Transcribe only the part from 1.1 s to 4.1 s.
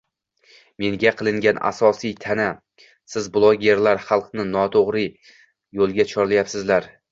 qilingan asosiy ta’na– «Siz blogerlar